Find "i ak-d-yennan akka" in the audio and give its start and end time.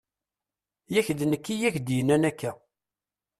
1.53-2.51